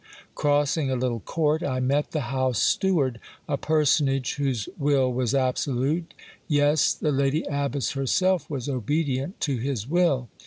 [0.33, 6.15] Crossing a little court, I met the house steward, a personage whose will was absolute;
[6.47, 10.27] yes, the lady abbess herself was obedient to his will.